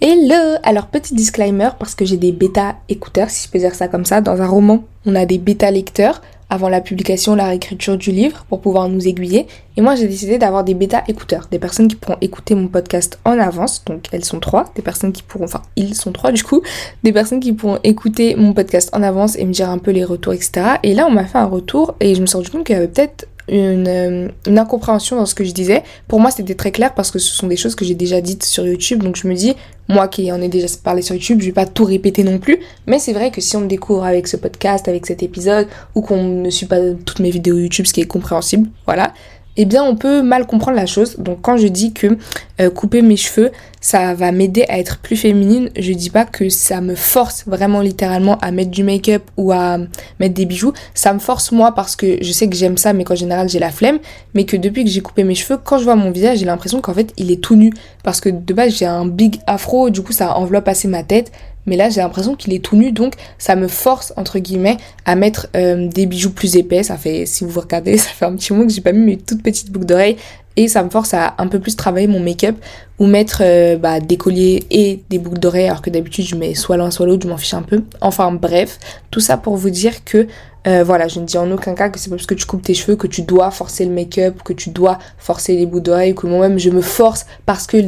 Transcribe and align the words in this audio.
Hello 0.00 0.58
Alors 0.62 0.86
petit 0.86 1.12
disclaimer 1.12 1.70
parce 1.76 1.96
que 1.96 2.04
j'ai 2.04 2.18
des 2.18 2.30
bêta 2.30 2.76
écouteurs, 2.88 3.30
si 3.30 3.48
je 3.48 3.50
peux 3.50 3.58
dire 3.58 3.74
ça 3.74 3.88
comme 3.88 4.04
ça. 4.04 4.20
Dans 4.20 4.40
un 4.40 4.46
roman, 4.46 4.84
on 5.06 5.16
a 5.16 5.26
des 5.26 5.38
bêta 5.38 5.72
lecteurs 5.72 6.22
avant 6.48 6.68
la 6.68 6.80
publication, 6.80 7.34
la 7.34 7.46
réécriture 7.46 7.98
du 7.98 8.12
livre 8.12 8.44
pour 8.48 8.60
pouvoir 8.60 8.88
nous 8.88 9.08
aiguiller. 9.08 9.48
Et 9.76 9.80
moi 9.80 9.96
j'ai 9.96 10.06
décidé 10.06 10.38
d'avoir 10.38 10.62
des 10.62 10.74
bêta 10.74 11.02
écouteurs, 11.08 11.48
des 11.50 11.58
personnes 11.58 11.88
qui 11.88 11.96
pourront 11.96 12.16
écouter 12.20 12.54
mon 12.54 12.68
podcast 12.68 13.18
en 13.24 13.40
avance. 13.40 13.84
Donc 13.86 14.04
elles 14.12 14.24
sont 14.24 14.38
trois, 14.38 14.66
des 14.76 14.82
personnes 14.82 15.12
qui 15.12 15.24
pourront, 15.24 15.46
enfin 15.46 15.62
ils 15.74 15.96
sont 15.96 16.12
trois 16.12 16.30
du 16.30 16.44
coup, 16.44 16.62
des 17.02 17.12
personnes 17.12 17.40
qui 17.40 17.52
pourront 17.52 17.80
écouter 17.82 18.36
mon 18.36 18.52
podcast 18.52 18.90
en 18.92 19.02
avance 19.02 19.34
et 19.34 19.44
me 19.44 19.52
dire 19.52 19.68
un 19.68 19.78
peu 19.78 19.90
les 19.90 20.04
retours, 20.04 20.32
etc. 20.32 20.76
Et 20.84 20.94
là 20.94 21.08
on 21.08 21.10
m'a 21.10 21.24
fait 21.24 21.38
un 21.38 21.46
retour 21.46 21.96
et 21.98 22.14
je 22.14 22.20
me 22.20 22.26
suis 22.26 22.36
rendu 22.36 22.50
compte 22.50 22.64
qu'il 22.64 22.76
y 22.76 22.78
avait 22.78 22.86
peut-être 22.86 23.26
une, 23.48 24.30
une, 24.46 24.58
incompréhension 24.58 25.16
dans 25.16 25.26
ce 25.26 25.34
que 25.34 25.44
je 25.44 25.52
disais. 25.52 25.82
Pour 26.06 26.20
moi, 26.20 26.30
c'était 26.30 26.54
très 26.54 26.70
clair 26.70 26.94
parce 26.94 27.10
que 27.10 27.18
ce 27.18 27.34
sont 27.34 27.46
des 27.46 27.56
choses 27.56 27.74
que 27.74 27.84
j'ai 27.84 27.94
déjà 27.94 28.20
dites 28.20 28.44
sur 28.44 28.66
YouTube. 28.66 29.02
Donc 29.02 29.16
je 29.16 29.26
me 29.26 29.34
dis, 29.34 29.54
moi 29.88 30.08
qui 30.08 30.30
en 30.32 30.40
ai 30.40 30.48
déjà 30.48 30.66
parlé 30.82 31.02
sur 31.02 31.14
YouTube, 31.14 31.40
je 31.40 31.46
vais 31.46 31.52
pas 31.52 31.66
tout 31.66 31.84
répéter 31.84 32.24
non 32.24 32.38
plus. 32.38 32.58
Mais 32.86 32.98
c'est 32.98 33.12
vrai 33.12 33.30
que 33.30 33.40
si 33.40 33.56
on 33.56 33.60
me 33.60 33.68
découvre 33.68 34.04
avec 34.04 34.28
ce 34.28 34.36
podcast, 34.36 34.88
avec 34.88 35.06
cet 35.06 35.22
épisode, 35.22 35.66
ou 35.94 36.02
qu'on 36.02 36.22
ne 36.22 36.50
suit 36.50 36.66
pas 36.66 36.78
toutes 37.04 37.20
mes 37.20 37.30
vidéos 37.30 37.58
YouTube, 37.58 37.86
ce 37.86 37.92
qui 37.92 38.00
est 38.00 38.06
compréhensible, 38.06 38.68
voilà, 38.86 39.12
eh 39.58 39.64
bien 39.64 39.82
on 39.82 39.96
peut 39.96 40.22
mal 40.22 40.46
comprendre 40.46 40.76
la 40.76 40.86
chose. 40.86 41.16
Donc 41.18 41.40
quand 41.42 41.56
je 41.56 41.66
dis 41.66 41.92
que 41.92 42.16
euh, 42.60 42.70
couper 42.70 43.02
mes 43.02 43.16
cheveux, 43.16 43.50
ça 43.80 44.14
va 44.14 44.32
m'aider 44.32 44.64
à 44.68 44.78
être 44.78 44.98
plus 44.98 45.16
féminine, 45.16 45.70
je 45.78 45.92
dis 45.92 46.10
pas 46.10 46.24
que 46.24 46.48
ça 46.48 46.80
me 46.80 46.94
force 46.94 47.44
vraiment 47.46 47.80
littéralement 47.80 48.38
à 48.38 48.50
mettre 48.50 48.70
du 48.70 48.82
make-up 48.82 49.22
ou 49.36 49.52
à 49.52 49.78
mettre 50.18 50.34
des 50.34 50.46
bijoux. 50.46 50.72
Ça 50.94 51.12
me 51.12 51.18
force 51.18 51.52
moi 51.52 51.72
parce 51.72 51.96
que 51.96 52.22
je 52.22 52.32
sais 52.32 52.48
que 52.48 52.56
j'aime 52.56 52.76
ça 52.76 52.92
mais 52.92 53.04
qu'en 53.04 53.14
général 53.14 53.48
j'ai 53.48 53.58
la 53.58 53.70
flemme. 53.70 53.98
Mais 54.34 54.44
que 54.44 54.56
depuis 54.56 54.84
que 54.84 54.90
j'ai 54.90 55.00
coupé 55.00 55.24
mes 55.24 55.34
cheveux, 55.34 55.58
quand 55.62 55.78
je 55.78 55.84
vois 55.84 55.96
mon 55.96 56.10
visage, 56.10 56.38
j'ai 56.38 56.46
l'impression 56.46 56.80
qu'en 56.80 56.94
fait 56.94 57.12
il 57.16 57.30
est 57.30 57.40
tout 57.40 57.56
nu. 57.56 57.72
Parce 58.02 58.20
que 58.20 58.28
de 58.28 58.54
base 58.54 58.76
j'ai 58.76 58.86
un 58.86 59.06
big 59.06 59.40
afro, 59.46 59.90
du 59.90 60.02
coup 60.02 60.12
ça 60.12 60.36
enveloppe 60.36 60.68
assez 60.68 60.88
ma 60.88 61.02
tête 61.02 61.32
mais 61.68 61.76
là 61.76 61.90
j'ai 61.90 62.00
l'impression 62.00 62.34
qu'il 62.34 62.52
est 62.54 62.64
tout 62.64 62.76
nu 62.76 62.92
donc 62.92 63.14
ça 63.36 63.54
me 63.54 63.68
force 63.68 64.12
entre 64.16 64.38
guillemets 64.38 64.78
à 65.04 65.14
mettre 65.14 65.48
euh, 65.54 65.86
des 65.88 66.06
bijoux 66.06 66.30
plus 66.30 66.56
épais 66.56 66.82
ça 66.82 66.96
fait 66.96 67.26
si 67.26 67.44
vous 67.44 67.60
regardez 67.60 67.96
ça 67.98 68.08
fait 68.08 68.24
un 68.24 68.34
petit 68.34 68.52
moment 68.52 68.66
que 68.66 68.72
j'ai 68.72 68.80
pas 68.80 68.92
mis 68.92 69.04
mes 69.04 69.16
toutes 69.18 69.42
petites 69.42 69.70
boucles 69.70 69.86
d'oreilles 69.86 70.16
et 70.58 70.66
ça 70.66 70.82
me 70.82 70.90
force 70.90 71.14
à 71.14 71.34
un 71.38 71.46
peu 71.46 71.60
plus 71.60 71.76
travailler 71.76 72.08
mon 72.08 72.18
make-up 72.18 72.56
ou 72.98 73.06
mettre 73.06 73.42
euh, 73.44 73.76
bah, 73.76 74.00
des 74.00 74.16
colliers 74.16 74.66
et 74.70 75.04
des 75.08 75.18
boucles 75.18 75.38
d'oreilles 75.38 75.68
alors 75.68 75.82
que 75.82 75.88
d'habitude 75.88 76.26
je 76.26 76.34
mets 76.34 76.54
soit 76.54 76.76
l'un 76.76 76.90
soit 76.90 77.06
l'autre 77.06 77.22
je 77.22 77.28
m'en 77.28 77.36
fiche 77.36 77.54
un 77.54 77.62
peu 77.62 77.84
enfin 78.00 78.32
bref 78.32 78.80
tout 79.12 79.20
ça 79.20 79.36
pour 79.36 79.56
vous 79.56 79.70
dire 79.70 80.04
que 80.04 80.26
euh, 80.66 80.82
voilà, 80.84 81.08
je 81.08 81.20
ne 81.20 81.24
dis 81.24 81.38
en 81.38 81.50
aucun 81.50 81.74
cas 81.74 81.88
que 81.88 81.98
c'est 81.98 82.10
parce 82.10 82.26
que 82.26 82.34
tu 82.34 82.44
coupes 82.44 82.62
tes 82.62 82.74
cheveux 82.74 82.96
que 82.96 83.06
tu 83.06 83.22
dois 83.22 83.50
forcer 83.50 83.86
le 83.86 83.92
make-up, 83.92 84.42
que 84.44 84.52
tu 84.52 84.68
dois 84.68 84.98
forcer 85.16 85.56
les 85.56 85.64
boucles 85.64 85.84
d'oreilles, 85.84 86.14
que 86.14 86.26
moi-même 86.26 86.58
je 86.58 86.68
me 86.68 86.82
force 86.82 87.24
parce 87.46 87.66
que 87.66 87.78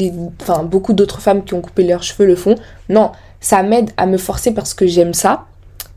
beaucoup 0.63 0.95
d'autres 0.95 1.21
femmes 1.21 1.45
qui 1.45 1.53
ont 1.53 1.61
coupé 1.61 1.83
leurs 1.83 2.05
cheveux 2.05 2.27
le 2.27 2.37
font. 2.37 2.55
Non, 2.89 3.11
ça 3.41 3.63
m'aide 3.65 3.91
à 3.99 4.07
me 4.07 4.17
forcer 4.17 4.55
parce 4.55 4.73
que 4.73 4.87
j'aime 4.87 5.13
ça. 5.13 5.47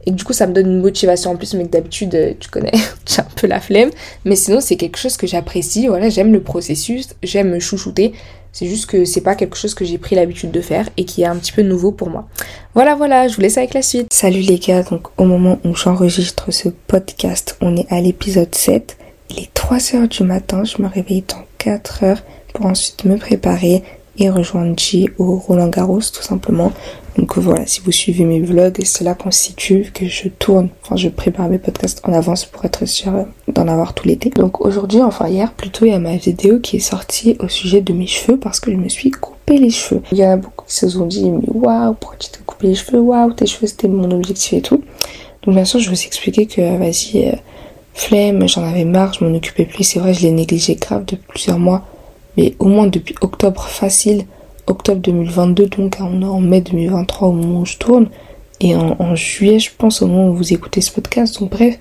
Et 0.05 0.11
du 0.11 0.23
coup, 0.23 0.33
ça 0.33 0.47
me 0.47 0.53
donne 0.53 0.67
une 0.67 0.81
motivation 0.81 1.31
en 1.31 1.35
plus, 1.35 1.53
mais 1.53 1.63
que 1.63 1.69
d'habitude, 1.69 2.15
euh, 2.15 2.33
tu 2.39 2.49
connais, 2.49 2.71
j'ai 3.07 3.21
un 3.21 3.27
peu 3.35 3.47
la 3.47 3.59
flemme. 3.59 3.89
Mais 4.25 4.35
sinon, 4.35 4.59
c'est 4.59 4.75
quelque 4.75 4.97
chose 4.97 5.17
que 5.17 5.27
j'apprécie. 5.27 5.87
Voilà, 5.87 6.09
j'aime 6.09 6.33
le 6.33 6.41
processus, 6.41 7.09
j'aime 7.23 7.51
me 7.51 7.59
chouchouter. 7.59 8.13
C'est 8.51 8.67
juste 8.67 8.85
que 8.85 9.03
c'est 9.03 9.21
pas 9.21 9.33
quelque 9.33 9.57
chose 9.57 9.73
que 9.73 9.83
j'ai 9.83 9.97
pris 9.97 10.15
l'habitude 10.15 10.51
de 10.51 10.61
faire 10.61 10.87
et 10.95 11.05
qui 11.05 11.23
est 11.23 11.25
un 11.25 11.35
petit 11.37 11.51
peu 11.51 11.63
nouveau 11.63 11.91
pour 11.91 12.09
moi. 12.09 12.27
Voilà, 12.75 12.93
voilà, 12.93 13.27
je 13.27 13.35
vous 13.35 13.41
laisse 13.41 13.57
avec 13.57 13.73
la 13.73 13.81
suite. 13.81 14.07
Salut 14.13 14.41
les 14.41 14.59
gars, 14.59 14.83
donc 14.83 15.07
au 15.17 15.25
moment 15.25 15.57
où 15.63 15.75
j'enregistre 15.75 16.51
ce 16.51 16.69
podcast, 16.69 17.57
on 17.61 17.75
est 17.75 17.91
à 17.91 17.99
l'épisode 17.99 18.53
7. 18.53 18.97
Il 19.31 19.39
est 19.39 19.53
3h 19.55 20.07
du 20.07 20.23
matin, 20.23 20.63
je 20.63 20.83
me 20.83 20.87
réveille 20.87 21.23
dans 21.27 21.43
4 21.57 22.03
heures 22.03 22.23
pour 22.53 22.67
ensuite 22.67 23.05
me 23.05 23.17
préparer 23.17 23.81
et 24.19 24.29
rejoindre 24.29 24.77
J 24.77 25.09
au 25.17 25.37
Roland 25.37 25.69
Garros 25.69 26.01
tout 26.01 26.21
simplement. 26.21 26.71
Donc 27.17 27.37
voilà, 27.37 27.67
si 27.67 27.79
vous 27.81 27.91
suivez 27.91 28.23
mes 28.23 28.41
vlogs, 28.41 28.83
cela 28.83 29.13
constitue 29.13 29.91
que 29.93 30.07
je 30.07 30.29
tourne, 30.29 30.69
enfin 30.81 30.95
je 30.95 31.09
prépare 31.09 31.47
mes 31.47 31.59
podcasts 31.59 32.01
en 32.03 32.13
avance 32.13 32.45
pour 32.45 32.65
être 32.65 32.87
sûr 32.87 33.13
d'en 33.47 33.67
avoir 33.67 33.93
tout 33.93 34.07
l'été. 34.07 34.31
Donc 34.31 34.61
aujourd'hui, 34.61 35.01
enfin 35.01 35.27
hier 35.27 35.53
plutôt, 35.53 35.85
il 35.85 35.91
y 35.91 35.95
a 35.95 35.99
ma 35.99 36.15
vidéo 36.15 36.59
qui 36.59 36.77
est 36.77 36.79
sortie 36.79 37.37
au 37.39 37.47
sujet 37.47 37.81
de 37.81 37.93
mes 37.93 38.07
cheveux 38.07 38.37
parce 38.37 38.59
que 38.59 38.71
je 38.71 38.77
me 38.77 38.89
suis 38.89 39.11
coupé 39.11 39.59
les 39.59 39.69
cheveux. 39.69 40.01
Il 40.11 40.17
y 40.17 40.25
en 40.25 40.31
a 40.31 40.37
beaucoup 40.37 40.65
qui 40.65 40.73
se 40.73 40.89
sont 40.89 41.05
dit, 41.05 41.29
mais 41.29 41.45
waouh, 41.47 41.93
pourquoi 41.93 42.17
tu 42.17 42.29
t'es 42.31 42.39
coupé 42.45 42.67
les 42.67 42.75
cheveux? 42.75 42.99
Waouh, 42.99 43.33
tes 43.33 43.45
cheveux 43.45 43.67
c'était 43.67 43.87
mon 43.87 44.09
objectif 44.09 44.53
et 44.53 44.61
tout. 44.61 44.83
Donc 45.43 45.53
bien 45.53 45.65
sûr, 45.65 45.79
je 45.79 45.89
vous 45.89 46.03
expliquer 46.03 46.47
que 46.47 46.61
vas-y, 46.77 47.27
euh, 47.27 47.35
flemme, 47.93 48.47
j'en 48.47 48.63
avais 48.63 48.85
marre, 48.85 49.13
je 49.13 49.23
m'en 49.23 49.35
occupais 49.35 49.65
plus. 49.65 49.83
C'est 49.83 49.99
vrai, 49.99 50.15
je 50.15 50.21
l'ai 50.21 50.31
négligé 50.31 50.75
grave 50.75 51.05
depuis 51.05 51.27
plusieurs 51.27 51.59
mois, 51.59 51.85
mais 52.37 52.55
au 52.57 52.65
moins 52.65 52.87
depuis 52.87 53.13
octobre 53.21 53.67
facile 53.67 54.25
octobre 54.67 55.01
2022, 55.01 55.67
donc 55.67 55.97
on 55.99 56.21
est 56.21 56.25
en 56.25 56.39
mai 56.39 56.61
2023 56.61 57.27
au 57.27 57.31
moment 57.31 57.61
où 57.61 57.65
je 57.65 57.77
tourne, 57.77 58.07
et 58.59 58.75
en, 58.75 59.15
juillet, 59.15 59.59
je 59.59 59.71
pense, 59.77 60.01
au 60.01 60.07
moment 60.07 60.29
où 60.29 60.35
vous 60.35 60.53
écoutez 60.53 60.79
ce 60.79 60.91
podcast. 60.91 61.39
Donc 61.39 61.51
bref, 61.51 61.77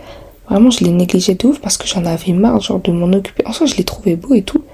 vraiment, 0.49 0.71
je 0.71 0.85
l'ai 0.85 0.91
négligé 0.91 1.35
de 1.35 1.47
ouf 1.47 1.61
parce 1.61 1.77
que 1.77 1.87
j'en 1.87 2.05
avais 2.05 2.33
marre, 2.33 2.61
genre, 2.61 2.81
de 2.81 2.91
m'en 2.91 3.13
occuper. 3.13 3.45
En 3.47 3.53
soi, 3.53 3.67
je 3.67 3.77
l'ai 3.77 3.85
trouvé 3.85 4.17
beau 4.17 4.35
et 4.35 4.43
tout, 4.43 4.65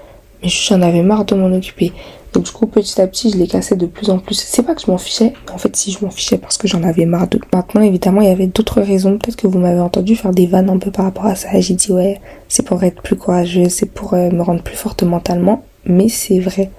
mais 0.43 0.49
j'en 0.49 0.81
avais 0.81 1.03
marre 1.03 1.25
de 1.27 1.35
m'en 1.35 1.55
occuper. 1.55 1.93
Donc 2.33 2.45
du 2.45 2.51
coup, 2.51 2.67
petit 2.67 3.01
à 3.01 3.07
petit, 3.07 3.31
je 3.31 3.37
l'ai 3.37 3.47
cassé 3.47 3.75
de 3.75 3.87
plus 3.87 4.11
en 4.11 4.19
plus. 4.19 4.35
C'est 4.35 4.63
pas 4.63 4.75
que 4.75 4.83
je 4.83 4.91
m'en 4.91 4.99
fichais, 4.99 5.33
mais 5.47 5.53
en 5.53 5.59
fait, 5.59 5.75
si 5.77 5.93
je 5.93 6.05
m'en 6.05 6.11
fichais 6.11 6.39
parce 6.39 6.59
que 6.59 6.69
j'en 6.69 6.83
avais 6.83 7.07
marre 7.07 7.29
de. 7.29 7.41
Maintenant, 7.53 7.81
évidemment, 7.81 8.21
il 8.21 8.29
y 8.29 8.31
avait 8.31 8.47
d'autres 8.47 8.83
raisons. 8.83 9.19
Peut-être 9.19 9.37
que 9.37 9.47
vous 9.47 9.59
m'avez 9.59 9.81
entendu 9.81 10.15
faire 10.15 10.33
des 10.33 10.47
vannes 10.47 10.69
un 10.71 10.79
peu 10.79 10.91
par 10.91 11.07
rapport 11.07 11.27
à 11.27 11.35
ça. 11.35 11.49
J'ai 11.61 11.75
dit 11.75 11.91
ouais, 11.91 12.21
c'est 12.49 12.65
pour 12.65 12.83
être 12.85 13.03
plus 13.03 13.17
courageux, 13.17 13.69
c'est 13.69 13.87
pour 13.87 14.15
euh, 14.15 14.31
me 14.31 14.43
rendre 14.43 14.63
plus 14.63 14.77
forte 14.77 15.03
mentalement. 15.03 15.63
Mais 15.85 16.09
c'est 16.09 16.39
vrai. 16.39 16.71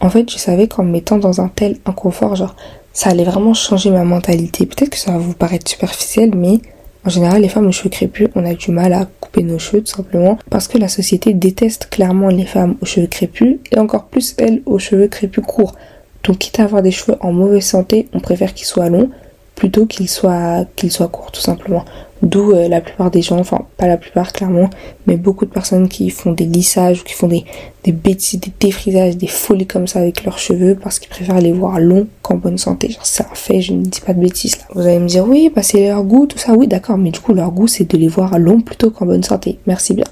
En 0.00 0.10
fait, 0.10 0.30
je 0.30 0.38
savais 0.38 0.68
qu'en 0.68 0.84
me 0.84 0.90
mettant 0.90 1.18
dans 1.18 1.40
un 1.40 1.48
tel 1.48 1.76
inconfort, 1.86 2.36
genre, 2.36 2.54
ça 2.92 3.10
allait 3.10 3.24
vraiment 3.24 3.54
changer 3.54 3.90
ma 3.90 4.04
mentalité. 4.04 4.66
Peut-être 4.66 4.90
que 4.90 4.98
ça 4.98 5.12
va 5.12 5.18
vous 5.18 5.34
paraître 5.34 5.70
superficiel, 5.70 6.34
mais 6.34 6.60
en 7.06 7.10
général, 7.10 7.42
les 7.42 7.48
femmes 7.48 7.66
aux 7.66 7.72
cheveux 7.72 7.88
crépus, 7.88 8.28
on 8.34 8.44
a 8.44 8.54
du 8.54 8.72
mal 8.72 8.92
à 8.92 9.06
couper 9.20 9.44
nos 9.44 9.60
cheveux 9.60 9.80
tout 9.80 9.94
simplement 9.94 10.38
parce 10.50 10.66
que 10.66 10.76
la 10.76 10.88
société 10.88 11.34
déteste 11.34 11.88
clairement 11.88 12.28
les 12.28 12.46
femmes 12.46 12.74
aux 12.80 12.86
cheveux 12.86 13.06
crépus 13.06 13.58
et 13.70 13.78
encore 13.78 14.06
plus 14.06 14.34
elles 14.38 14.60
aux 14.66 14.80
cheveux 14.80 15.06
crépus 15.06 15.44
courts. 15.46 15.76
Donc 16.24 16.38
quitte 16.38 16.58
à 16.58 16.64
avoir 16.64 16.82
des 16.82 16.90
cheveux 16.90 17.16
en 17.20 17.32
mauvaise 17.32 17.64
santé, 17.64 18.08
on 18.12 18.18
préfère 18.18 18.54
qu'ils 18.54 18.66
soient 18.66 18.88
longs 18.88 19.10
plutôt 19.54 19.86
qu'ils 19.86 20.08
soient 20.08 20.64
qu'ils 20.74 20.90
soient 20.90 21.06
courts 21.06 21.30
tout 21.30 21.40
simplement. 21.40 21.84
D'où 22.22 22.52
euh, 22.52 22.66
la 22.68 22.80
plupart 22.80 23.10
des 23.10 23.20
gens, 23.20 23.38
enfin 23.38 23.66
pas 23.76 23.86
la 23.86 23.98
plupart 23.98 24.32
clairement, 24.32 24.70
mais 25.06 25.16
beaucoup 25.16 25.44
de 25.44 25.50
personnes 25.50 25.86
qui 25.86 26.08
font 26.08 26.32
des 26.32 26.46
lissages 26.46 27.02
ou 27.02 27.04
qui 27.04 27.12
font 27.12 27.28
des, 27.28 27.44
des 27.84 27.92
bêtises, 27.92 28.40
des 28.40 28.52
défrisages, 28.58 29.18
des 29.18 29.26
folies 29.26 29.66
comme 29.66 29.86
ça 29.86 29.98
avec 29.98 30.24
leurs 30.24 30.38
cheveux 30.38 30.76
parce 30.76 30.98
qu'ils 30.98 31.10
préfèrent 31.10 31.40
les 31.40 31.52
voir 31.52 31.78
longs 31.78 32.06
qu'en 32.22 32.36
bonne 32.36 32.56
santé. 32.56 32.88
Genre 32.88 33.04
c'est 33.04 33.22
un 33.22 33.34
fait, 33.34 33.60
je 33.60 33.74
ne 33.74 33.84
dis 33.84 34.00
pas 34.00 34.14
de 34.14 34.20
bêtises 34.20 34.56
là. 34.56 34.64
Vous 34.74 34.80
allez 34.80 34.98
me 34.98 35.06
dire 35.06 35.28
oui, 35.28 35.52
bah 35.54 35.62
c'est 35.62 35.88
leur 35.88 36.02
goût, 36.04 36.26
tout 36.26 36.38
ça, 36.38 36.54
oui 36.54 36.66
d'accord, 36.66 36.96
mais 36.96 37.10
du 37.10 37.20
coup 37.20 37.34
leur 37.34 37.50
goût 37.50 37.66
c'est 37.66 37.84
de 37.84 37.98
les 37.98 38.08
voir 38.08 38.38
longs 38.38 38.62
plutôt 38.62 38.90
qu'en 38.90 39.04
bonne 39.04 39.22
santé. 39.22 39.58
Merci 39.66 39.92
bien. 39.92 40.06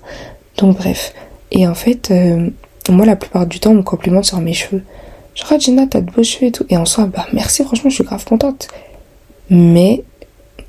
Donc 0.59 0.77
bref. 0.77 1.15
Et 1.53 1.67
en 1.67 1.75
fait, 1.75 2.11
euh, 2.11 2.51
moi 2.91 3.07
la 3.07 3.17
plupart 3.17 3.47
du 3.47 3.61
temps 3.61 3.71
on 3.71 3.77
me 3.77 3.83
complimente 3.83 4.27
sur 4.27 4.41
mes 4.41 4.53
cheveux. 4.53 4.83
Genre 5.35 5.49
ah, 5.53 5.59
Jenna 5.59 5.87
t'as 5.87 6.03
de 6.03 6.11
beaux 6.11 6.23
cheveux 6.23 6.49
et 6.49 6.53
tout. 6.53 6.67
Et 6.69 6.77
en 6.77 6.85
soi, 6.85 7.07
bah 7.07 7.27
merci 7.33 7.65
franchement 7.65 7.89
je 7.89 7.95
suis 7.95 8.05
grave 8.05 8.27
contente. 8.27 8.69
Mais 9.49 10.05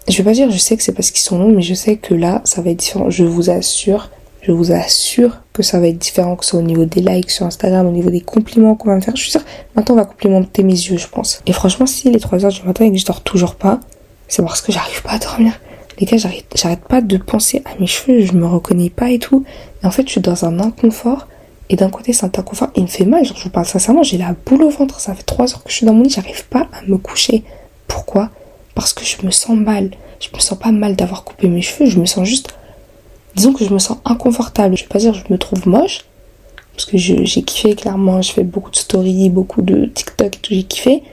je 0.08 0.18
vais 0.18 0.24
pas 0.24 0.34
dire 0.34 0.52
je 0.52 0.58
sais 0.58 0.78
que 0.78 0.84
c'est 0.84 0.92
parce 0.92 1.12
qu'ils 1.12 1.24
sont 1.24 1.38
longs, 1.38 1.52
mais 1.52 1.62
je 1.62 1.74
sais 1.74 1.98
que 1.98 2.14
là, 2.14 2.42
ça 2.44 2.62
va 2.62 2.72
être 2.72 2.80
différent. 2.80 3.10
Je 3.10 3.24
vous 3.24 3.50
assure, 3.50 4.10
je 4.42 4.52
vous 4.52 4.72
assure 4.72 5.38
que 5.54 5.64
ça 5.64 5.80
va 5.80 5.88
être 5.88 5.98
différent, 5.98 6.36
que 6.36 6.46
ce 6.46 6.52
soit 6.52 6.60
au 6.60 6.64
niveau 6.64 6.86
des 6.86 7.02
likes 7.02 7.32
sur 7.32 7.46
Instagram, 7.46 7.88
au 7.88 7.92
niveau 7.92 8.10
des 8.10 8.22
compliments 8.22 8.76
qu'on 8.76 8.90
va 8.90 8.96
me 8.96 9.02
faire. 9.02 9.16
Je 9.16 9.22
suis 9.22 9.32
sûre, 9.32 9.44
maintenant 9.76 9.96
on 9.96 9.98
va 9.98 10.06
complimenter 10.06 10.64
mes 10.64 10.74
yeux, 10.74 10.98
je 10.98 11.08
pense. 11.08 11.42
Et 11.46 11.54
franchement, 11.54 11.86
si 11.86 12.12
les 12.12 12.20
3 12.20 12.46
heures 12.46 12.52
du 12.52 12.64
matin 12.64 12.86
et 12.86 12.92
que 12.92 12.98
je 12.98 13.06
dors 13.06 13.22
toujours 13.22 13.56
pas, 13.56 13.80
c'est 14.28 14.44
parce 14.44 14.62
que 14.62 14.72
j'arrive 14.72 15.02
pas 15.02 15.12
à 15.12 15.20
dormir. 15.20 15.54
Les 16.00 16.06
gars, 16.06 16.18
j'arrête 16.18 16.82
pas 16.82 17.02
de 17.02 17.18
penser 17.18 17.64
à 17.66 17.80
mes 17.80 17.88
cheveux, 17.88 18.26
je 18.26 18.34
me 18.34 18.46
reconnais 18.46 18.90
pas 18.90 19.12
et 19.12 19.20
tout. 19.20 19.46
Et 19.82 19.86
en 19.86 19.92
fait, 19.92 20.06
je 20.06 20.12
suis 20.12 20.22
dans 20.22 20.44
un 20.44 20.60
inconfort. 20.60 21.28
Et 21.70 21.78
d'un 21.78 21.90
côté, 21.90 22.12
c'est 22.12 22.26
un 22.26 22.32
inconfort, 22.38 22.68
il 22.76 22.84
me 22.84 22.88
fait 22.88 23.06
mal. 23.06 23.24
Je 23.24 23.34
vous 23.34 23.50
parle 23.50 23.66
sincèrement, 23.66 24.04
j'ai 24.04 24.18
la 24.18 24.36
boule 24.46 24.64
au 24.64 24.70
ventre. 24.70 25.00
Ça 25.00 25.16
fait 25.16 25.24
3 25.24 25.54
heures 25.54 25.64
que 25.64 25.70
je 25.70 25.76
suis 25.78 25.86
dans 25.86 25.94
mon 25.94 26.04
lit, 26.04 26.10
j'arrive 26.10 26.46
pas 26.48 26.68
à 26.74 26.86
me 26.88 26.98
coucher. 26.98 27.44
Pourquoi? 27.88 28.30
Parce 28.76 28.94
que 28.94 29.04
je 29.04 29.26
me 29.26 29.32
sens 29.32 29.58
mal. 29.58 29.92
Je 30.20 30.30
me 30.34 30.40
sens 30.40 30.58
pas 30.58 30.72
mal 30.72 30.96
d'avoir 30.96 31.24
coupé 31.24 31.48
mes 31.48 31.62
cheveux, 31.62 31.90
je 31.90 32.00
me 32.00 32.06
sens 32.06 32.28
juste. 32.28 32.54
Disons 33.36 33.54
que 33.54 33.66
je 33.66 33.74
me 33.74 33.80
sens 33.80 33.98
inconfortable. 34.06 34.78
Je 34.78 34.84
vais 34.84 34.90
pas 34.90 35.00
dire 35.00 35.12
que 35.12 35.20
je 35.28 35.34
me 35.34 35.38
trouve 35.38 35.68
moche, 35.68 36.06
parce 36.74 36.86
que 36.86 36.98
j'ai 36.98 37.42
kiffé 37.42 37.76
clairement. 37.76 38.22
Je 38.22 38.32
fais 38.32 38.44
beaucoup 38.44 38.72
de 38.72 38.76
stories, 38.76 39.30
beaucoup 39.30 39.62
de 39.62 39.86
TikTok 39.86 40.36
et 40.36 40.40
tout, 40.40 40.54
j'ai 40.54 40.64
kiffé. 40.64 41.04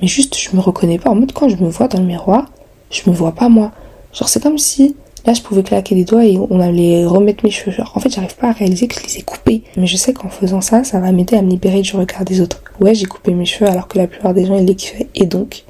Mais 0.00 0.08
juste, 0.08 0.38
je 0.38 0.56
me 0.56 0.60
reconnais 0.60 0.98
pas. 0.98 1.10
En 1.10 1.14
mode, 1.16 1.32
quand 1.32 1.48
je 1.48 1.56
me 1.56 1.68
vois 1.68 1.88
dans 1.88 1.98
le 2.00 2.06
miroir, 2.06 2.46
je 2.90 3.02
me 3.10 3.14
vois 3.14 3.32
pas 3.32 3.48
moi. 3.48 3.72
Genre, 4.12 4.28
c'est 4.28 4.42
comme 4.42 4.58
si 4.58 4.96
là, 5.26 5.34
je 5.34 5.42
pouvais 5.42 5.62
claquer 5.62 5.94
des 5.94 6.04
doigts 6.04 6.24
et 6.24 6.38
on 6.38 6.60
allait 6.60 7.04
remettre 7.04 7.44
mes 7.44 7.50
cheveux. 7.50 7.72
Genre, 7.72 7.92
en 7.94 8.00
fait, 8.00 8.10
j'arrive 8.10 8.36
pas 8.36 8.48
à 8.48 8.52
réaliser 8.52 8.88
que 8.88 8.98
je 9.00 9.04
les 9.06 9.18
ai 9.18 9.22
coupés. 9.22 9.62
Mais 9.76 9.86
je 9.86 9.96
sais 9.96 10.12
qu'en 10.12 10.28
faisant 10.28 10.60
ça, 10.60 10.84
ça 10.84 11.00
va 11.00 11.12
m'aider 11.12 11.36
à 11.36 11.42
me 11.42 11.50
libérer 11.50 11.82
du 11.82 11.96
regard 11.96 12.24
des 12.24 12.40
autres. 12.40 12.62
Ouais, 12.80 12.94
j'ai 12.94 13.06
coupé 13.06 13.34
mes 13.34 13.44
cheveux 13.44 13.68
alors 13.68 13.88
que 13.88 13.98
la 13.98 14.06
plupart 14.06 14.34
des 14.34 14.46
gens, 14.46 14.56
ils 14.56 14.66
les 14.66 14.76
kiffaient. 14.76 15.08
Et 15.14 15.26
donc, 15.26 15.64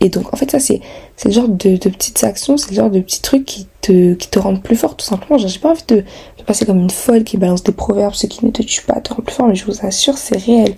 et 0.00 0.08
donc, 0.08 0.32
en 0.34 0.36
fait, 0.36 0.50
ça, 0.50 0.58
c'est, 0.58 0.80
c'est 1.16 1.28
le 1.28 1.34
genre 1.34 1.48
de, 1.48 1.76
petites 1.76 2.24
actions, 2.24 2.56
c'est 2.56 2.70
le 2.70 2.76
genre 2.76 2.90
de 2.90 3.00
petits 3.00 3.22
trucs 3.22 3.44
qui 3.44 3.66
te, 3.80 4.14
qui 4.14 4.38
rendent 4.38 4.62
plus 4.62 4.76
fort, 4.76 4.96
tout 4.96 5.04
simplement. 5.04 5.38
J'ai 5.38 5.58
pas 5.58 5.70
envie 5.70 5.84
de, 5.88 5.96
de, 5.96 6.42
passer 6.44 6.66
comme 6.66 6.78
une 6.78 6.90
folle 6.90 7.24
qui 7.24 7.36
balance 7.36 7.62
des 7.62 7.72
proverbes, 7.72 8.14
ce 8.14 8.26
qui 8.26 8.44
ne 8.44 8.50
te 8.50 8.62
tue 8.62 8.82
pas 8.82 9.00
te 9.00 9.14
rend 9.14 9.22
plus 9.22 9.34
fort, 9.34 9.46
mais 9.46 9.54
je 9.54 9.64
vous 9.64 9.86
assure, 9.86 10.18
c'est 10.18 10.36
réel. 10.36 10.74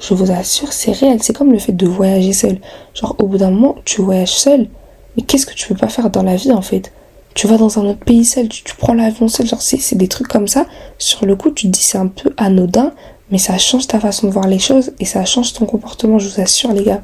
je 0.00 0.14
vous 0.14 0.30
assure, 0.30 0.72
c'est 0.72 0.92
réel. 0.92 1.22
C'est 1.22 1.34
comme 1.34 1.52
le 1.52 1.58
fait 1.58 1.72
de 1.72 1.86
voyager 1.86 2.32
seul. 2.32 2.58
Genre, 2.94 3.14
au 3.18 3.26
bout 3.26 3.38
d'un 3.38 3.50
moment, 3.50 3.76
tu 3.84 4.02
voyages 4.02 4.34
seul. 4.34 4.68
Mais 5.16 5.22
qu'est-ce 5.22 5.46
que 5.46 5.54
tu 5.54 5.68
peux 5.68 5.76
pas 5.76 5.88
faire 5.88 6.10
dans 6.10 6.22
la 6.22 6.36
vie, 6.36 6.52
en 6.52 6.62
fait? 6.62 6.92
Tu 7.34 7.46
vas 7.46 7.56
dans 7.56 7.78
un 7.78 7.86
autre 7.86 8.04
pays 8.04 8.24
seul, 8.24 8.48
tu, 8.48 8.62
prends 8.76 8.94
l'avion 8.94 9.28
seul. 9.28 9.46
Genre, 9.46 9.62
c'est 9.62 9.94
des 9.94 10.08
trucs 10.08 10.28
comme 10.28 10.48
ça. 10.48 10.66
Sur 10.98 11.24
le 11.24 11.36
coup, 11.36 11.50
tu 11.50 11.66
te 11.66 11.72
dis 11.72 11.82
c'est 11.82 11.98
un 11.98 12.08
peu 12.08 12.34
anodin, 12.36 12.92
mais 13.30 13.38
ça 13.38 13.56
change 13.56 13.86
ta 13.86 14.00
façon 14.00 14.26
de 14.26 14.32
voir 14.32 14.48
les 14.48 14.58
choses 14.58 14.92
et 14.98 15.04
ça 15.04 15.24
change 15.24 15.52
ton 15.52 15.64
comportement, 15.64 16.18
je 16.18 16.28
vous 16.28 16.40
assure, 16.40 16.72
les 16.72 16.84
gars. 16.84 17.02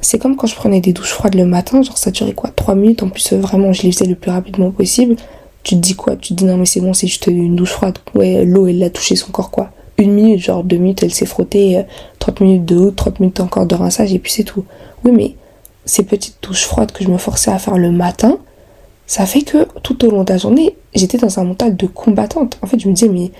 C'est 0.00 0.18
comme 0.18 0.36
quand 0.36 0.46
je 0.46 0.54
prenais 0.54 0.80
des 0.80 0.92
douches 0.92 1.12
froides 1.12 1.34
le 1.34 1.44
matin, 1.44 1.82
genre 1.82 1.98
ça 1.98 2.10
durait 2.10 2.34
quoi 2.34 2.50
3 2.50 2.74
minutes, 2.74 3.02
en 3.02 3.08
plus 3.08 3.32
vraiment 3.32 3.72
je 3.72 3.82
les 3.82 3.92
faisais 3.92 4.06
le 4.06 4.14
plus 4.14 4.30
rapidement 4.30 4.70
possible. 4.70 5.16
Tu 5.64 5.74
te 5.74 5.80
dis 5.80 5.94
quoi 5.94 6.16
Tu 6.16 6.28
te 6.28 6.34
dis 6.34 6.44
non 6.44 6.56
mais 6.56 6.66
c'est 6.66 6.80
bon, 6.80 6.94
c'est 6.94 7.08
juste 7.08 7.26
une 7.26 7.56
douche 7.56 7.72
froide. 7.72 7.98
Ouais, 8.14 8.44
l'eau 8.44 8.66
elle 8.66 8.82
a 8.82 8.90
touché 8.90 9.16
son 9.16 9.30
corps 9.32 9.50
quoi 9.50 9.70
une 9.98 10.12
minute, 10.12 10.40
genre 10.40 10.64
deux 10.64 10.76
minutes, 10.76 11.02
elle 11.02 11.12
s'est 11.12 11.26
frottée, 11.26 11.84
30 12.20 12.40
euh, 12.40 12.44
minutes 12.44 12.64
de 12.64 12.76
haut, 12.76 12.90
30 12.92 13.20
minutes 13.20 13.40
encore 13.40 13.66
de 13.66 13.74
rinçage, 13.74 14.12
et 14.12 14.18
puis 14.18 14.32
c'est 14.32 14.44
tout. 14.44 14.64
Oui, 15.04 15.10
mais 15.12 15.34
ces 15.84 16.04
petites 16.04 16.40
touches 16.40 16.64
froides 16.64 16.92
que 16.92 17.04
je 17.04 17.08
me 17.08 17.18
forçais 17.18 17.50
à 17.50 17.58
faire 17.58 17.76
le 17.76 17.90
matin, 17.90 18.38
ça 19.06 19.26
fait 19.26 19.42
que 19.42 19.66
tout 19.82 20.04
au 20.06 20.10
long 20.10 20.24
de 20.24 20.32
la 20.32 20.38
journée, 20.38 20.76
j'étais 20.94 21.18
dans 21.18 21.38
un 21.38 21.44
mental 21.44 21.76
de 21.76 21.86
combattante. 21.86 22.58
En 22.62 22.66
fait, 22.66 22.78
je 22.78 22.88
me 22.88 22.94
disais, 22.94 23.08
mais 23.08 23.32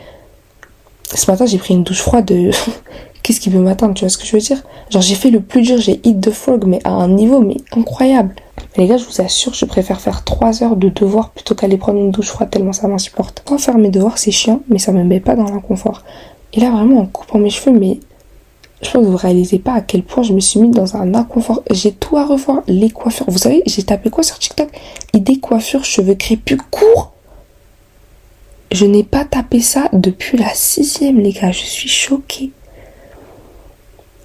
ce 1.14 1.30
matin, 1.30 1.46
j'ai 1.46 1.58
pris 1.58 1.74
une 1.74 1.84
douche 1.84 2.00
froide, 2.00 2.30
qu'est-ce 3.28 3.40
qui 3.40 3.50
peut 3.50 3.58
m'atteindre, 3.58 3.92
tu 3.92 4.06
vois 4.06 4.08
ce 4.08 4.16
que 4.16 4.24
je 4.24 4.32
veux 4.32 4.40
dire? 4.40 4.62
Genre, 4.88 5.02
j'ai 5.02 5.14
fait 5.14 5.28
le 5.28 5.40
plus 5.40 5.60
dur, 5.60 5.76
j'ai 5.76 6.00
hit 6.02 6.18
the 6.18 6.30
frog, 6.30 6.64
mais 6.66 6.80
à 6.84 6.92
un 6.92 7.08
niveau, 7.08 7.40
mais 7.40 7.58
incroyable. 7.76 8.34
les 8.78 8.86
gars, 8.86 8.96
je 8.96 9.04
vous 9.04 9.20
assure, 9.20 9.52
je 9.52 9.66
préfère 9.66 10.00
faire 10.00 10.24
3 10.24 10.62
heures 10.62 10.76
de 10.76 10.88
devoirs 10.88 11.28
plutôt 11.28 11.54
qu'aller 11.54 11.76
prendre 11.76 11.98
une 11.98 12.10
douche 12.10 12.28
froide 12.28 12.48
tellement 12.48 12.72
ça 12.72 12.88
m'insupporte. 12.88 13.42
Quand 13.44 13.58
faire 13.58 13.76
mes 13.76 13.90
devoirs, 13.90 14.16
c'est 14.16 14.30
chiant, 14.30 14.62
mais 14.70 14.78
ça 14.78 14.92
me 14.92 15.04
met 15.04 15.20
pas 15.20 15.36
dans 15.36 15.44
l'inconfort. 15.44 16.04
Et 16.54 16.60
là, 16.60 16.70
vraiment, 16.70 17.00
en 17.00 17.04
coupant 17.04 17.38
mes 17.38 17.50
cheveux, 17.50 17.78
mais 17.78 18.00
je 18.80 18.90
pense 18.90 19.04
que 19.04 19.10
vous 19.10 19.16
réalisez 19.18 19.58
pas 19.58 19.74
à 19.74 19.82
quel 19.82 20.04
point 20.04 20.22
je 20.22 20.32
me 20.32 20.40
suis 20.40 20.58
mis 20.58 20.70
dans 20.70 20.96
un 20.96 21.14
inconfort. 21.14 21.62
J'ai 21.70 21.92
tout 21.92 22.16
à 22.16 22.24
revoir. 22.24 22.62
Les 22.66 22.88
coiffures. 22.88 23.26
Vous 23.28 23.36
savez, 23.36 23.62
j'ai 23.66 23.82
tapé 23.82 24.08
quoi 24.08 24.22
sur 24.22 24.38
TikTok? 24.38 24.70
Idée 25.12 25.38
coiffure, 25.38 25.84
cheveux 25.84 26.14
crépus 26.14 26.60
courts. 26.70 27.12
Je 28.72 28.86
n'ai 28.86 29.02
pas 29.02 29.26
tapé 29.26 29.60
ça 29.60 29.90
depuis 29.92 30.38
la 30.38 30.54
sixième, 30.54 31.20
les 31.20 31.32
gars. 31.32 31.52
Je 31.52 31.64
suis 31.64 31.90
choquée. 31.90 32.52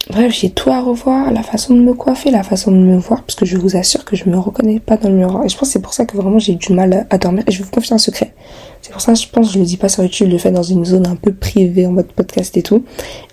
Bref, 0.10 0.34
j'ai 0.34 0.50
tout 0.50 0.70
à 0.70 0.82
revoir, 0.82 1.32
la 1.32 1.44
façon 1.44 1.74
de 1.74 1.80
me 1.80 1.94
coiffer, 1.94 2.30
la 2.30 2.44
façon 2.44 2.72
de 2.72 2.78
me 2.78 2.98
voir, 2.98 3.24
parce 3.24 3.36
que 3.36 3.46
je 3.46 3.58
vous 3.58 3.78
assure 3.78 4.04
que 4.04 4.16
je 4.16 4.30
me 4.30 4.38
reconnais 4.38 4.80
pas 4.80 4.98
dans 4.98 5.10
le 5.10 5.16
miroir. 5.16 5.46
Et 5.46 5.50
je 5.50 5.58
pense 5.58 5.70
que 5.70 5.74
c'est 5.74 5.82
pour 5.82 5.94
ça 5.94 6.06
que 6.06 6.18
vraiment 6.18 6.40
j'ai 6.40 6.56
du 6.56 6.74
mal 6.74 7.08
à 7.10 7.18
dormir. 7.18 7.44
Et 7.48 7.52
je 7.52 7.60
vais 7.60 7.64
vous 7.64 7.72
confier 7.72 7.94
un 7.94 8.00
secret. 8.00 8.34
C'est 8.82 8.92
pour 8.92 9.02
ça 9.02 9.14
que 9.14 9.20
je 9.20 9.30
pense 9.30 9.48
que 9.48 9.54
je 9.54 9.60
le 9.60 9.66
dis 9.66 9.78
pas 9.78 9.88
sur 9.90 10.04
YouTube, 10.04 10.28
je 10.28 10.34
le 10.34 10.38
fais 10.38 10.52
dans 10.52 10.64
une 10.64 10.84
zone 10.84 11.08
un 11.08 11.16
peu 11.16 11.34
privée, 11.34 11.88
en 11.88 11.92
mode 11.92 12.08
podcast 12.08 12.58
et 12.58 12.64
tout. 12.64 12.84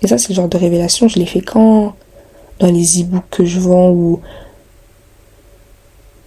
Et 0.02 0.06
ça, 0.06 0.16
c'est 0.16 0.28
le 0.28 0.34
genre 0.34 0.48
de 0.48 0.56
révélation, 0.56 1.08
je 1.08 1.18
l'ai 1.18 1.26
fait 1.26 1.40
quand? 1.40 1.94
Dans 2.60 2.70
les 2.70 3.00
e-books 3.00 3.24
que 3.30 3.46
je 3.46 3.58
vends 3.58 3.90
ou 3.90 4.20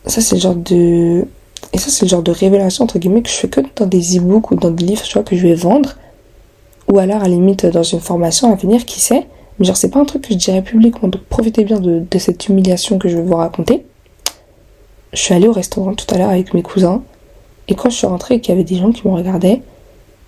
ça 0.08 0.20
c'est 0.20 0.34
le 0.34 0.42
genre 0.42 0.56
de 0.56 1.28
et 1.72 1.78
ça 1.78 1.92
c'est 1.92 2.06
le 2.06 2.10
genre 2.10 2.24
de 2.24 2.32
révélation 2.32 2.86
entre 2.86 2.98
guillemets 2.98 3.22
que 3.22 3.30
je 3.30 3.36
fais 3.36 3.48
que 3.48 3.62
dans 3.76 3.86
des 3.86 4.18
e-books 4.18 4.50
ou 4.50 4.56
dans 4.56 4.72
des 4.72 4.84
livres 4.84 5.04
tu 5.04 5.24
que 5.24 5.36
je 5.36 5.48
vais 5.48 5.54
vendre 5.54 5.94
ou 6.92 6.98
alors 6.98 7.18
à 7.18 7.26
la 7.26 7.28
limite 7.28 7.68
dans 7.68 7.84
une 7.84 8.00
formation 8.00 8.52
à 8.52 8.56
venir 8.56 8.84
qui 8.84 9.00
sait? 9.00 9.28
Genre, 9.64 9.78
c'est 9.78 9.90
pas 9.90 10.00
un 10.00 10.06
truc 10.06 10.24
que 10.24 10.34
je 10.34 10.38
dirais 10.38 10.62
publiquement. 10.62 11.10
Donc, 11.10 11.24
profitez 11.24 11.64
bien 11.64 11.80
de, 11.80 12.06
cette 12.18 12.48
humiliation 12.48 12.98
que 12.98 13.08
je 13.08 13.18
vais 13.18 13.24
vous 13.24 13.36
raconter. 13.36 13.86
Je 15.14 15.20
suis 15.20 15.34
allée 15.34 15.48
au 15.48 15.54
restaurant 15.54 15.94
tout 15.94 16.08
à 16.14 16.18
l'heure 16.18 16.30
avec 16.30 16.54
mes 16.54 16.64
cousins. 16.64 17.04
Et 17.68 17.76
quand 17.76 17.90
je 17.90 17.96
suis 17.96 18.08
rentrée 18.08 18.36
et 18.36 18.42
qu'il 18.42 18.54
y 18.54 18.58
avait 18.58 18.64
des 18.64 18.76
gens 18.76 18.92
qui 18.92 19.08
me 19.08 19.14
regardaient, 19.14 19.62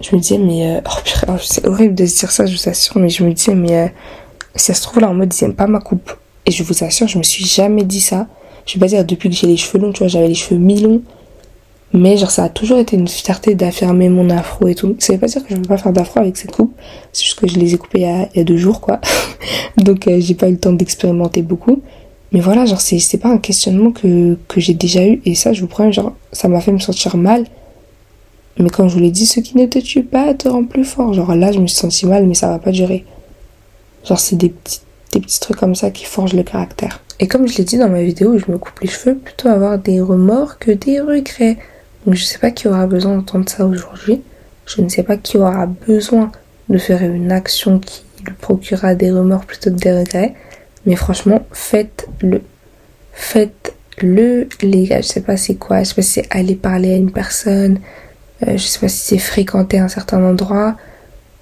je 0.01 0.15
me 0.15 0.21
disais, 0.21 0.37
mais. 0.37 0.77
Euh, 0.77 0.81
oh, 1.27 1.33
c'est 1.41 1.65
horrible 1.65 1.95
de 1.95 2.05
se 2.05 2.19
dire 2.19 2.31
ça, 2.31 2.45
je 2.45 2.55
vous 2.55 2.69
assure. 2.69 2.97
Mais 2.97 3.09
je 3.09 3.23
me 3.23 3.33
disais, 3.33 3.55
mais. 3.55 3.77
Euh, 3.77 3.87
si 4.55 4.65
ça 4.65 4.73
se 4.73 4.81
trouve 4.83 5.01
là 5.01 5.09
en 5.09 5.13
mode, 5.13 5.33
ils 5.33 5.43
aiment 5.43 5.55
pas 5.55 5.67
ma 5.67 5.79
coupe. 5.79 6.11
Et 6.45 6.51
je 6.51 6.63
vous 6.63 6.83
assure, 6.83 7.07
je 7.07 7.17
me 7.17 7.23
suis 7.23 7.43
jamais 7.43 7.83
dit 7.83 8.01
ça. 8.01 8.27
Je 8.65 8.75
vais 8.75 8.79
pas 8.79 8.87
dire 8.87 9.05
depuis 9.05 9.29
que 9.29 9.35
j'ai 9.35 9.47
les 9.47 9.57
cheveux 9.57 9.79
longs, 9.79 9.91
tu 9.91 9.99
vois, 9.99 10.07
j'avais 10.07 10.27
les 10.27 10.35
cheveux 10.35 10.59
mi-longs. 10.59 11.01
Mais 11.93 12.17
genre 12.17 12.31
ça 12.31 12.45
a 12.45 12.49
toujours 12.49 12.79
été 12.79 12.97
une 12.97 13.07
fierté 13.07 13.55
d'affirmer 13.55 14.09
mon 14.09 14.29
afro 14.29 14.67
et 14.67 14.75
tout. 14.75 14.95
Ça 14.99 15.13
veut 15.13 15.19
pas 15.19 15.27
dire 15.27 15.43
que 15.43 15.49
je 15.49 15.55
veux 15.55 15.61
pas 15.61 15.77
faire 15.77 15.93
d'afro 15.93 16.19
avec 16.19 16.35
cette 16.35 16.51
coupe. 16.51 16.73
C'est 17.13 17.23
juste 17.23 17.39
que 17.39 17.47
je 17.47 17.57
les 17.57 17.73
ai 17.73 17.77
coupés 17.77 17.99
il 17.99 18.35
y 18.35 18.39
a, 18.39 18.43
deux 18.43 18.57
jours 18.57 18.81
quoi. 18.81 18.99
Donc 19.77 20.07
euh, 20.07 20.19
j'ai 20.19 20.33
pas 20.33 20.49
eu 20.49 20.53
le 20.53 20.59
temps 20.59 20.73
d'expérimenter 20.73 21.41
beaucoup. 21.41 21.81
Mais 22.31 22.41
voilà, 22.41 22.65
genre 22.65 22.81
c'est, 22.81 22.99
c'est 22.99 23.17
pas 23.17 23.29
un 23.29 23.37
questionnement 23.37 23.91
que, 23.91 24.37
j'ai 24.57 24.73
déjà 24.73 25.05
eu. 25.05 25.21
Et 25.25 25.35
ça 25.35 25.53
je 25.53 25.61
vous 25.61 25.67
promets, 25.67 25.93
genre 25.93 26.13
ça 26.33 26.47
m'a 26.47 26.59
fait 26.59 26.71
me 26.71 26.79
sentir 26.79 27.15
mal. 27.15 27.45
Mais 28.59 28.69
comme 28.69 28.89
je 28.89 28.95
vous 28.95 29.01
l'ai 29.01 29.11
dit, 29.11 29.25
ce 29.25 29.39
qui 29.39 29.57
ne 29.57 29.65
te 29.65 29.79
tue 29.79 30.03
pas 30.03 30.33
te 30.33 30.49
rend 30.49 30.65
plus 30.65 30.85
fort. 30.85 31.13
Genre 31.13 31.33
là 31.35 31.51
je 31.51 31.59
me 31.59 31.67
suis 31.67 31.77
senti 31.77 32.05
mal 32.05 32.25
mais 32.25 32.33
ça 32.33 32.49
va 32.49 32.59
pas 32.59 32.71
durer. 32.71 33.05
Genre 34.03 34.19
c'est 34.19 34.35
des 34.35 34.49
petits, 34.49 34.81
des 35.13 35.21
petits 35.21 35.39
trucs 35.39 35.57
comme 35.57 35.75
ça 35.75 35.91
qui 35.91 36.03
forgent 36.03 36.33
le 36.33 36.43
caractère. 36.43 37.01
Et 37.21 37.27
comme 37.27 37.47
je 37.47 37.57
l'ai 37.57 37.63
dit 37.63 37.77
dans 37.77 37.89
ma 37.89 38.03
vidéo 38.03 38.37
je 38.37 38.51
me 38.51 38.57
coupe 38.57 38.81
les 38.81 38.89
cheveux, 38.89 39.15
plutôt 39.15 39.47
avoir 39.47 39.79
des 39.79 40.01
remords 40.01 40.57
que 40.59 40.71
des 40.71 40.99
regrets. 40.99 41.57
Donc 42.05 42.15
je 42.15 42.21
ne 42.21 42.25
sais 42.25 42.37
pas 42.37 42.51
qui 42.51 42.67
aura 42.67 42.85
besoin 42.85 43.15
d'entendre 43.15 43.49
ça 43.49 43.65
aujourd'hui. 43.65 44.21
Je 44.65 44.81
ne 44.81 44.89
sais 44.89 45.03
pas 45.03 45.17
qui 45.17 45.37
aura 45.37 45.65
besoin 45.65 46.31
de 46.69 46.77
faire 46.77 47.01
une 47.03 47.31
action 47.31 47.79
qui 47.79 48.03
lui 48.25 48.33
procurera 48.33 48.95
des 48.95 49.11
remords 49.11 49.45
plutôt 49.45 49.69
que 49.71 49.75
des 49.75 49.91
regrets. 49.91 50.33
Mais 50.85 50.95
franchement, 50.95 51.45
faites-le. 51.51 52.41
Faites-le, 53.13 54.49
les 54.61 54.83
gars. 54.85 55.01
Je 55.01 55.07
sais 55.07 55.21
pas 55.21 55.37
c'est 55.37 55.55
quoi. 55.55 55.79
Je 55.79 55.89
sais 55.89 55.95
pas 55.95 56.01
si 56.01 56.11
c'est 56.11 56.27
aller 56.29 56.55
parler 56.55 56.93
à 56.93 56.97
une 56.97 57.11
personne. 57.11 57.79
Euh, 58.47 58.57
je 58.57 58.63
sais 58.63 58.79
pas 58.79 58.87
si 58.87 58.99
c'est 58.99 59.17
fréquenter 59.17 59.79
un 59.79 59.87
certain 59.87 60.23
endroit. 60.23 60.75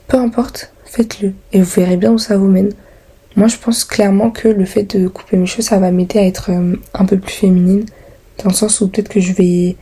Peu 0.07 0.17
importe, 0.17 0.71
faites-le. 0.85 1.33
Et 1.51 1.59
vous 1.61 1.71
verrez 1.71 1.97
bien 1.97 2.11
où 2.11 2.17
ça 2.17 2.37
vous 2.37 2.47
mène. 2.47 2.71
Moi, 3.35 3.47
je 3.47 3.57
pense 3.57 3.83
clairement 3.83 4.29
que 4.29 4.47
le 4.47 4.65
fait 4.65 4.95
de 4.95 5.07
couper 5.07 5.37
mes 5.37 5.47
cheveux, 5.47 5.63
ça 5.63 5.79
va 5.79 5.91
m'aider 5.91 6.19
à 6.19 6.25
être 6.25 6.51
euh, 6.51 6.75
un 6.93 7.05
peu 7.05 7.17
plus 7.17 7.33
féminine. 7.33 7.85
Dans 8.43 8.49
le 8.49 8.55
sens 8.55 8.79
où 8.81 8.87
peut-être 8.87 9.09
que 9.09 9.19
je 9.19 9.33
vais 9.33 9.75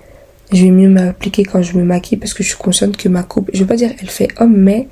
je 0.51 0.63
vais 0.63 0.71
mieux 0.71 0.89
m'appliquer 0.89 1.43
quand 1.43 1.61
je 1.61 1.77
me 1.77 1.83
maquille 1.83 2.17
parce 2.17 2.33
que 2.33 2.43
je 2.43 2.49
suis 2.49 2.57
consciente 2.57 2.97
que 2.97 3.09
ma 3.09 3.23
coupe, 3.23 3.49
je 3.53 3.59
veux 3.59 3.67
pas 3.67 3.75
dire 3.75 3.91
elle 3.99 4.09
fait 4.09 4.29
homme, 4.37 4.57
mais 4.57 4.87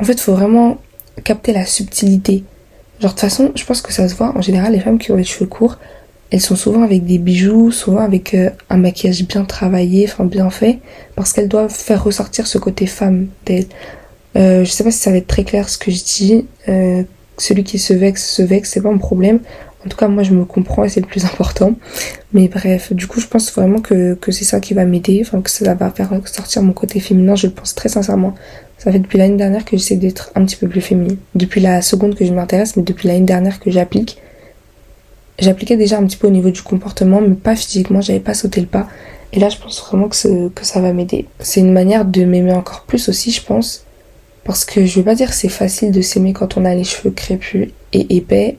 en 0.00 0.04
fait, 0.04 0.18
faut 0.20 0.34
vraiment 0.34 0.78
capter 1.24 1.52
la 1.52 1.66
subtilité. 1.66 2.44
Genre, 3.00 3.10
de 3.10 3.14
toute 3.14 3.20
façon, 3.20 3.52
je 3.54 3.64
pense 3.64 3.82
que 3.82 3.92
ça 3.92 4.08
se 4.08 4.14
voit. 4.14 4.36
En 4.36 4.40
général, 4.40 4.72
les 4.72 4.80
femmes 4.80 4.98
qui 4.98 5.12
ont 5.12 5.16
les 5.16 5.24
cheveux 5.24 5.46
courts, 5.46 5.78
elles 6.30 6.40
sont 6.40 6.56
souvent 6.56 6.82
avec 6.82 7.04
des 7.04 7.18
bijoux, 7.18 7.70
souvent 7.70 8.00
avec 8.00 8.34
euh, 8.34 8.50
un 8.70 8.78
maquillage 8.78 9.22
bien 9.24 9.44
travaillé, 9.44 10.08
enfin 10.10 10.24
bien 10.24 10.48
fait, 10.50 10.78
parce 11.14 11.32
qu'elles 11.32 11.48
doivent 11.48 11.72
faire 11.72 12.02
ressortir 12.02 12.46
ce 12.46 12.58
côté 12.58 12.86
femme 12.86 13.28
d'elles. 13.44 13.66
Euh, 14.36 14.64
je 14.64 14.70
sais 14.70 14.82
pas 14.82 14.90
si 14.90 14.98
ça 14.98 15.10
va 15.10 15.18
être 15.18 15.26
très 15.26 15.44
clair 15.44 15.68
ce 15.68 15.76
que 15.76 15.90
je 15.90 16.02
dis. 16.02 16.46
Euh, 16.68 17.02
celui 17.38 17.64
qui 17.64 17.78
se 17.78 17.92
vexe, 17.92 18.28
se 18.28 18.42
vexe, 18.42 18.70
c'est 18.70 18.80
pas 18.80 18.88
un 18.88 18.98
problème. 18.98 19.40
En 19.84 19.88
tout 19.88 19.96
cas, 19.96 20.08
moi, 20.08 20.22
je 20.22 20.32
me 20.32 20.44
comprends 20.44 20.84
et 20.84 20.88
c'est 20.88 21.00
le 21.00 21.06
plus 21.06 21.24
important. 21.24 21.74
Mais 22.32 22.48
bref, 22.48 22.92
du 22.92 23.06
coup, 23.06 23.20
je 23.20 23.26
pense 23.26 23.52
vraiment 23.52 23.80
que, 23.80 24.14
que 24.14 24.30
c'est 24.30 24.44
ça 24.44 24.60
qui 24.60 24.74
va 24.74 24.84
m'aider, 24.84 25.22
enfin, 25.24 25.40
que 25.40 25.50
ça 25.50 25.74
va 25.74 25.90
faire 25.90 26.10
sortir 26.26 26.62
mon 26.62 26.72
côté 26.72 27.00
féminin, 27.00 27.34
je 27.34 27.48
le 27.48 27.52
pense 27.52 27.74
très 27.74 27.88
sincèrement. 27.88 28.34
Ça 28.78 28.90
fait 28.90 28.98
depuis 28.98 29.18
l'année 29.18 29.36
dernière 29.36 29.64
que 29.64 29.76
j'essaie 29.76 29.96
d'être 29.96 30.30
un 30.34 30.44
petit 30.44 30.56
peu 30.56 30.68
plus 30.68 30.80
féminine. 30.80 31.16
Depuis 31.34 31.60
la 31.60 31.82
seconde 31.82 32.14
que 32.14 32.24
je 32.24 32.32
m'intéresse, 32.32 32.76
mais 32.76 32.82
depuis 32.82 33.08
l'année 33.08 33.20
dernière 33.26 33.60
que 33.60 33.70
j'applique. 33.70 34.18
J'appliquais 35.38 35.76
déjà 35.76 35.98
un 35.98 36.04
petit 36.06 36.16
peu 36.16 36.26
au 36.26 36.30
niveau 36.30 36.50
du 36.50 36.62
comportement, 36.62 37.20
mais 37.20 37.34
pas 37.34 37.56
physiquement, 37.56 38.00
j'avais 38.00 38.20
pas 38.20 38.34
sauté 38.34 38.60
le 38.60 38.66
pas. 38.66 38.88
Et 39.32 39.40
là, 39.40 39.48
je 39.48 39.56
pense 39.56 39.80
vraiment 39.80 40.08
que, 40.08 40.48
que 40.48 40.66
ça 40.66 40.80
va 40.80 40.92
m'aider. 40.92 41.26
C'est 41.40 41.60
une 41.60 41.72
manière 41.72 42.04
de 42.04 42.24
m'aimer 42.24 42.52
encore 42.52 42.82
plus 42.82 43.08
aussi, 43.08 43.30
je 43.30 43.42
pense. 43.42 43.84
Parce 44.44 44.64
que 44.64 44.84
je 44.84 44.98
veux 44.98 45.04
pas 45.04 45.14
dire 45.14 45.28
que 45.30 45.36
c'est 45.36 45.48
facile 45.48 45.92
de 45.92 46.00
s'aimer 46.00 46.32
quand 46.32 46.56
on 46.56 46.64
a 46.64 46.74
les 46.74 46.84
cheveux 46.84 47.12
crépus 47.12 47.68
et 47.92 48.16
épais 48.16 48.58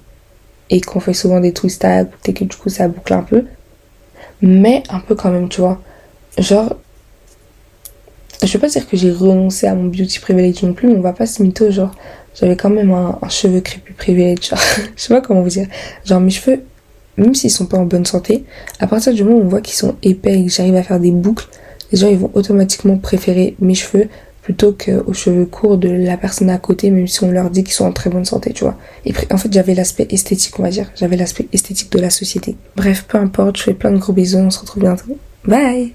et 0.73 0.81
qu'on 0.81 0.99
fait 0.99 1.13
souvent 1.13 1.39
des 1.39 1.53
twists 1.53 1.85
à 1.85 2.01
et 2.01 2.33
que 2.33 2.43
du 2.43 2.55
coup 2.57 2.69
ça 2.69 2.87
boucle 2.87 3.13
un 3.13 3.21
peu. 3.21 3.45
Mais 4.41 4.81
un 4.89 4.99
peu 4.99 5.13
quand 5.13 5.29
même, 5.29 5.47
tu 5.47 5.61
vois. 5.61 5.79
Genre, 6.39 6.75
je 8.41 8.51
veux 8.51 8.59
pas 8.59 8.67
dire 8.67 8.89
que 8.89 8.97
j'ai 8.97 9.11
renoncé 9.11 9.67
à 9.67 9.75
mon 9.75 9.85
beauty 9.85 10.19
privilege 10.19 10.63
non 10.63 10.73
plus, 10.73 10.87
mais 10.87 10.95
on 10.95 11.01
va 11.01 11.13
pas 11.13 11.27
se 11.27 11.43
mytho, 11.43 11.69
genre, 11.69 11.91
j'avais 12.33 12.57
quand 12.57 12.71
même 12.71 12.91
un, 12.91 13.19
cheveu 13.29 13.61
crépus 13.61 13.95
privilege, 13.95 14.49
genre, 14.49 14.59
je 14.95 15.01
sais 15.01 15.13
pas 15.13 15.21
comment 15.21 15.43
vous 15.43 15.49
dire. 15.49 15.67
Genre, 16.05 16.19
mes 16.19 16.31
cheveux, 16.31 16.63
même 17.17 17.35
s'ils 17.35 17.51
sont 17.51 17.67
pas 17.67 17.77
en 17.77 17.85
bonne 17.85 18.05
santé, 18.05 18.43
à 18.79 18.87
partir 18.87 19.13
du 19.13 19.23
moment 19.23 19.37
où 19.37 19.43
on 19.43 19.47
voit 19.47 19.61
qu'ils 19.61 19.75
sont 19.75 19.95
épais 20.01 20.39
et 20.39 20.45
que 20.45 20.51
j'arrive 20.51 20.75
à 20.75 20.83
faire 20.83 20.99
des 20.99 21.11
boucles, 21.11 21.47
les 21.91 21.99
gens 21.99 22.09
ils 22.09 22.17
vont 22.17 22.31
automatiquement 22.33 22.97
préférer 22.97 23.55
mes 23.59 23.75
cheveux 23.75 24.09
plutôt 24.43 24.73
qu'aux 24.73 25.13
cheveux 25.13 25.45
courts 25.45 25.77
de 25.77 25.89
la 25.89 26.17
personne 26.17 26.49
à 26.49 26.57
côté, 26.57 26.91
même 26.91 27.07
si 27.07 27.23
on 27.23 27.31
leur 27.31 27.49
dit 27.49 27.63
qu'ils 27.63 27.73
sont 27.73 27.85
en 27.85 27.91
très 27.91 28.09
bonne 28.09 28.25
santé, 28.25 28.53
tu 28.53 28.65
vois. 28.65 28.77
Et 29.05 29.13
en 29.31 29.37
fait, 29.37 29.51
j'avais 29.51 29.73
l'aspect 29.73 30.07
esthétique, 30.11 30.59
on 30.59 30.63
va 30.63 30.69
dire. 30.69 30.91
J'avais 30.95 31.17
l'aspect 31.17 31.47
esthétique 31.53 31.91
de 31.91 31.99
la 31.99 32.09
société. 32.09 32.55
Bref, 32.75 33.05
peu 33.07 33.17
importe, 33.17 33.57
je 33.57 33.63
fais 33.63 33.73
plein 33.73 33.91
de 33.91 33.97
gros 33.97 34.13
bisous, 34.13 34.37
on 34.37 34.51
se 34.51 34.59
retrouve 34.59 34.83
bientôt. 34.83 35.17
Bye 35.45 35.91